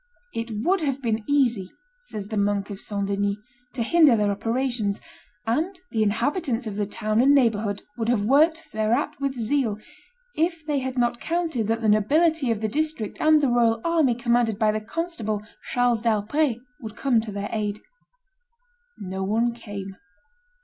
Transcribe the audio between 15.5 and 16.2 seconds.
Charles